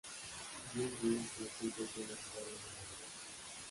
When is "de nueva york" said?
2.39-2.73